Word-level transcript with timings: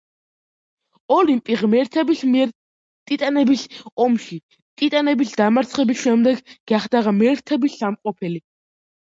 ოლიმპი 1.15 1.57
ღმერთების 1.61 2.23
მიერ 2.29 2.53
ტიტანების 3.11 3.67
ომში 4.07 4.39
ტიტანების 4.83 5.37
დამარცხების 5.43 6.03
შემდეგ 6.07 6.43
გახდა 6.73 7.07
ღმერთების 7.11 7.79
სამყოფელი. 7.85 8.45